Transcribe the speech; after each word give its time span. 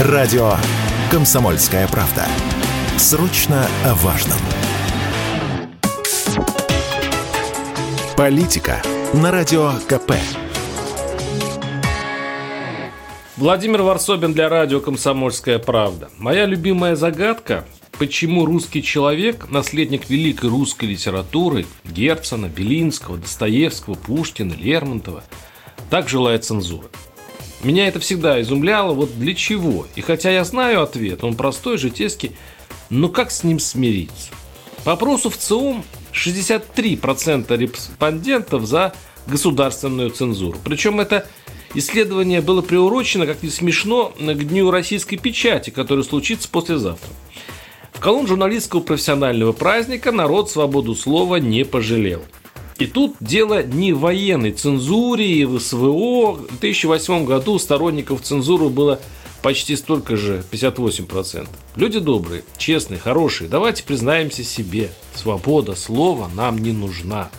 Радио 0.00 0.54
«Комсомольская 1.08 1.86
правда». 1.86 2.26
Срочно 2.98 3.68
о 3.84 3.94
важном. 3.94 4.38
Политика 8.16 8.82
на 9.12 9.30
Радио 9.30 9.70
КП. 9.88 10.14
Владимир 13.36 13.82
Варсобин 13.82 14.32
для 14.32 14.48
радио 14.48 14.80
«Комсомольская 14.80 15.60
правда». 15.60 16.10
Моя 16.18 16.46
любимая 16.46 16.96
загадка– 16.96 17.64
почему 17.96 18.46
русский 18.46 18.82
человек, 18.82 19.48
наследник 19.48 20.10
великой 20.10 20.50
русской 20.50 20.86
литературы, 20.86 21.66
Герцена, 21.84 22.46
Белинского, 22.46 23.16
Достоевского, 23.16 23.94
Пушкина, 23.94 24.54
Лермонтова, 24.54 25.22
так 25.88 26.08
желает 26.08 26.44
цензуры? 26.44 26.88
Меня 27.64 27.88
это 27.88 27.98
всегда 27.98 28.42
изумляло, 28.42 28.92
вот 28.92 29.18
для 29.18 29.34
чего? 29.34 29.86
И 29.96 30.02
хотя 30.02 30.30
я 30.30 30.44
знаю 30.44 30.82
ответ, 30.82 31.24
он 31.24 31.34
простой, 31.34 31.78
житейский, 31.78 32.32
но 32.90 33.08
как 33.08 33.30
с 33.30 33.42
ним 33.42 33.58
смириться? 33.58 34.32
По 34.84 34.92
опросу 34.92 35.30
в 35.30 35.38
ЦИОМ 35.38 35.82
63% 36.12 37.56
респондентов 37.56 38.66
за 38.66 38.92
государственную 39.26 40.10
цензуру. 40.10 40.58
Причем 40.62 41.00
это 41.00 41.26
исследование 41.72 42.42
было 42.42 42.60
приурочено, 42.60 43.24
как 43.24 43.42
не 43.42 43.48
смешно, 43.48 44.12
к 44.18 44.44
Дню 44.44 44.70
российской 44.70 45.16
печати, 45.16 45.70
который 45.70 46.04
случится 46.04 46.50
послезавтра. 46.50 47.08
В 47.94 48.00
колонн 48.00 48.26
журналистского 48.26 48.80
профессионального 48.80 49.52
праздника 49.52 50.12
народ 50.12 50.50
свободу 50.50 50.94
слова 50.94 51.36
не 51.36 51.64
пожалел. 51.64 52.22
И 52.78 52.86
тут 52.86 53.16
дело 53.20 53.62
не 53.62 53.92
в 53.92 54.00
военной 54.00 54.52
цензуре 54.52 55.26
и 55.26 55.44
в 55.44 55.60
СВО. 55.60 56.32
В 56.32 56.48
2008 56.48 57.24
году 57.24 57.58
сторонников 57.58 58.22
цензуры 58.22 58.68
было 58.68 59.00
почти 59.42 59.76
столько 59.76 60.16
же, 60.16 60.42
58%. 60.50 61.46
Люди 61.76 62.00
добрые, 62.00 62.42
честные, 62.56 62.98
хорошие. 62.98 63.48
Давайте 63.48 63.84
признаемся 63.84 64.42
себе. 64.42 64.90
Свобода 65.14 65.76
слова 65.76 66.28
нам 66.34 66.58
не 66.58 66.72
нужна. 66.72 67.30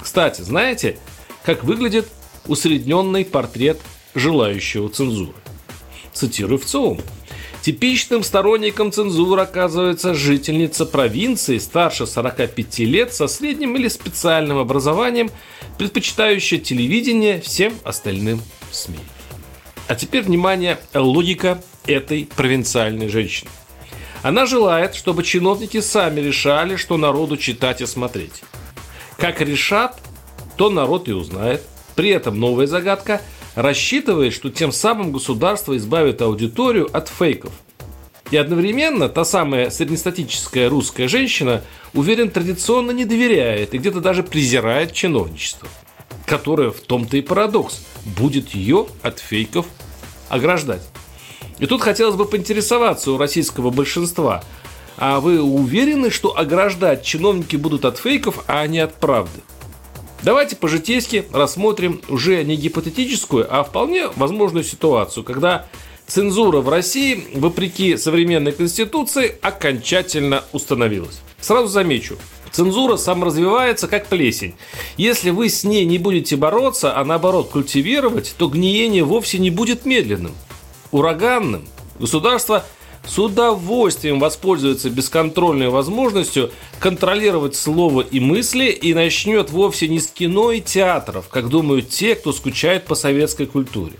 Кстати, 0.00 0.40
знаете, 0.42 0.98
как 1.44 1.64
выглядит 1.64 2.08
усредненный 2.46 3.24
портрет 3.24 3.78
желающего 4.14 4.88
цензуры? 4.88 5.34
Цитирую 6.12 6.58
в 6.58 6.64
целом. 6.64 7.00
Типичным 7.62 8.22
сторонником 8.22 8.90
цензуры 8.90 9.42
оказывается 9.42 10.14
жительница 10.14 10.86
провинции 10.86 11.58
старше 11.58 12.06
45 12.06 12.78
лет 12.80 13.12
со 13.12 13.28
средним 13.28 13.76
или 13.76 13.88
специальным 13.88 14.56
образованием, 14.56 15.30
предпочитающая 15.76 16.58
телевидение 16.58 17.40
всем 17.40 17.74
остальным 17.84 18.40
СМИ. 18.72 18.98
А 19.88 19.94
теперь, 19.94 20.22
внимание, 20.22 20.78
логика 20.94 21.62
этой 21.86 22.28
провинциальной 22.34 23.08
женщины. 23.08 23.50
Она 24.22 24.46
желает, 24.46 24.94
чтобы 24.94 25.22
чиновники 25.22 25.80
сами 25.80 26.20
решали, 26.20 26.76
что 26.76 26.96
народу 26.96 27.36
читать 27.36 27.82
и 27.82 27.86
смотреть. 27.86 28.42
Как 29.18 29.42
решат, 29.42 30.00
то 30.56 30.70
народ 30.70 31.08
и 31.08 31.12
узнает. 31.12 31.62
При 31.94 32.08
этом 32.10 32.40
новая 32.40 32.66
загадка– 32.66 33.20
рассчитывает, 33.54 34.32
что 34.32 34.50
тем 34.50 34.72
самым 34.72 35.12
государство 35.12 35.76
избавит 35.76 36.22
аудиторию 36.22 36.88
от 36.96 37.08
фейков. 37.08 37.52
И 38.30 38.36
одновременно 38.36 39.08
та 39.08 39.24
самая 39.24 39.70
среднестатическая 39.70 40.68
русская 40.68 41.08
женщина, 41.08 41.62
уверен, 41.94 42.30
традиционно 42.30 42.92
не 42.92 43.04
доверяет 43.04 43.74
и 43.74 43.78
где-то 43.78 44.00
даже 44.00 44.22
презирает 44.22 44.92
чиновничество, 44.92 45.68
которое 46.26 46.70
в 46.70 46.80
том-то 46.80 47.16
и 47.16 47.22
парадокс, 47.22 47.82
будет 48.04 48.50
ее 48.50 48.86
от 49.02 49.18
фейков 49.18 49.66
ограждать. 50.28 50.82
И 51.58 51.66
тут 51.66 51.82
хотелось 51.82 52.14
бы 52.14 52.24
поинтересоваться 52.24 53.10
у 53.10 53.18
российского 53.18 53.70
большинства, 53.70 54.44
а 54.96 55.18
вы 55.18 55.42
уверены, 55.42 56.10
что 56.10 56.38
ограждать 56.38 57.02
чиновники 57.02 57.56
будут 57.56 57.84
от 57.84 57.98
фейков, 57.98 58.44
а 58.46 58.64
не 58.66 58.78
от 58.78 58.94
правды? 58.94 59.40
Давайте 60.22 60.54
по-житейски 60.54 61.24
рассмотрим 61.32 62.02
уже 62.08 62.44
не 62.44 62.56
гипотетическую, 62.56 63.46
а 63.48 63.64
вполне 63.64 64.08
возможную 64.16 64.64
ситуацию, 64.64 65.24
когда 65.24 65.66
цензура 66.06 66.60
в 66.60 66.68
России, 66.68 67.26
вопреки 67.34 67.96
современной 67.96 68.52
конституции, 68.52 69.36
окончательно 69.40 70.44
установилась. 70.52 71.20
Сразу 71.40 71.68
замечу, 71.68 72.18
Цензура 72.50 72.96
саморазвивается 72.96 73.86
как 73.88 74.08
плесень. 74.08 74.54
Если 74.96 75.30
вы 75.30 75.48
с 75.48 75.64
ней 75.64 75.84
не 75.84 75.98
будете 75.98 76.36
бороться, 76.36 76.98
а 76.98 77.04
наоборот 77.04 77.50
культивировать, 77.50 78.34
то 78.36 78.48
гниение 78.48 79.04
вовсе 79.04 79.38
не 79.38 79.50
будет 79.50 79.86
медленным, 79.86 80.34
ураганным. 80.90 81.66
Государство– 81.98 82.66
с 83.06 83.18
удовольствием 83.18 84.20
воспользуется 84.20 84.90
бесконтрольной 84.90 85.68
возможностью 85.68 86.50
контролировать 86.78 87.56
слово 87.56 88.02
и 88.02 88.20
мысли 88.20 88.66
и 88.66 88.94
начнет 88.94 89.50
вовсе 89.50 89.88
не 89.88 90.00
с 90.00 90.08
кино 90.08 90.52
и 90.52 90.60
театров, 90.60 91.28
как 91.28 91.48
думают 91.48 91.88
те, 91.88 92.14
кто 92.14 92.32
скучает 92.32 92.84
по 92.84 92.94
советской 92.94 93.46
культуре 93.46 93.94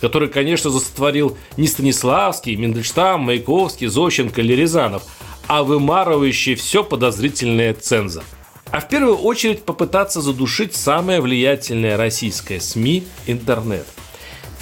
который, 0.00 0.28
конечно, 0.28 0.68
засотворил 0.68 1.38
не 1.56 1.66
Станиславский, 1.66 2.56
Мендельштам, 2.56 3.22
Маяковский, 3.22 3.86
Зощенко 3.86 4.42
или 4.42 4.52
Рязанов, 4.52 5.04
а 5.46 5.62
вымарывающий 5.62 6.56
все 6.56 6.84
подозрительное 6.84 7.72
ценза. 7.72 8.22
А 8.70 8.80
в 8.80 8.88
первую 8.88 9.16
очередь 9.16 9.62
попытаться 9.62 10.20
задушить 10.20 10.76
самое 10.76 11.22
влиятельное 11.22 11.96
российское 11.96 12.60
СМИ– 12.60 13.04
интернет– 13.26 13.86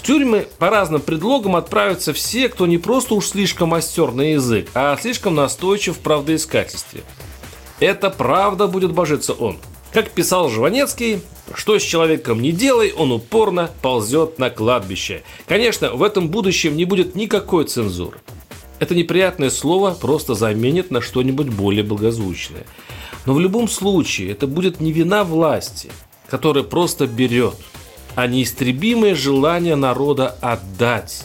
тюрьмы 0.03 0.49
по 0.59 0.71
разным 0.71 1.01
предлогам 1.01 1.57
отправятся 1.57 2.13
все, 2.13 2.49
кто 2.49 2.67
не 2.67 2.79
просто 2.79 3.15
уж 3.15 3.29
слишком 3.29 3.75
остер 3.75 4.13
на 4.13 4.33
язык, 4.33 4.69
а 4.75 4.97
слишком 5.01 5.35
настойчив 5.35 5.97
в 5.97 6.01
правдоискательстве. 6.01 7.03
Это 7.81 8.11
правда 8.11 8.67
будет 8.67 8.93
божиться 8.93 9.33
он. 9.33 9.59
Как 9.93 10.11
писал 10.11 10.49
Жванецкий, 10.49 11.21
что 11.55 11.79
с 11.79 11.83
человеком 11.83 12.41
не 12.41 12.53
делай, 12.53 12.93
он 12.93 13.13
упорно 13.13 13.71
ползет 13.83 14.39
на 14.39 14.51
кладбище. 14.51 15.23
Конечно, 15.47 15.93
в 15.93 16.03
этом 16.03 16.29
будущем 16.29 16.77
не 16.77 16.85
будет 16.85 17.15
никакой 17.15 17.65
цензуры. 17.65 18.19
Это 18.79 18.95
неприятное 18.95 19.51
слово 19.51 19.93
просто 19.93 20.35
заменит 20.35 20.91
на 20.91 21.01
что-нибудь 21.01 21.49
более 21.49 21.85
благозвучное. 21.85 22.65
Но 23.27 23.35
в 23.35 23.41
любом 23.41 23.69
случае 23.69 24.33
это 24.33 24.47
будет 24.47 24.81
не 24.81 24.93
вина 24.93 25.25
власти, 25.25 25.91
которая 26.29 26.65
просто 26.65 27.07
берет– 27.07 27.55
а 28.15 28.27
неистребимое 28.27 29.15
желание 29.15 29.77
народа 29.77 30.37
отдать. 30.41 31.25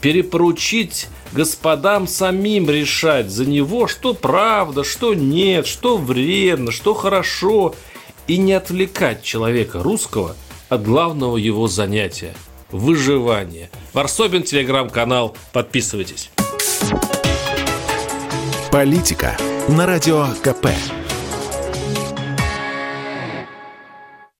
Перепоручить 0.00 1.08
господам 1.32 2.08
самим 2.08 2.70
решать 2.70 3.30
за 3.30 3.46
него, 3.46 3.86
что 3.86 4.14
правда, 4.14 4.84
что 4.84 5.14
нет, 5.14 5.66
что 5.66 5.96
вредно, 5.96 6.72
что 6.72 6.94
хорошо, 6.94 7.74
и 8.26 8.36
не 8.36 8.52
отвлекать 8.52 9.22
человека 9.22 9.82
русского 9.82 10.36
от 10.68 10.82
главного 10.84 11.36
его 11.36 11.66
занятия– 11.68 12.34
выживания. 12.72 13.70
Варсобин, 13.92 14.42
телеграм-канал, 14.42 15.36
подписывайтесь. 15.52 16.30
Политика 18.70 19.36
на 19.68 19.86
радио 19.86 20.26
КП. 20.42 20.68